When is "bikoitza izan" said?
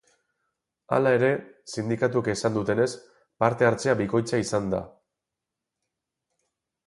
4.01-4.73